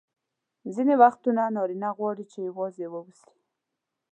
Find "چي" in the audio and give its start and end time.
2.31-2.39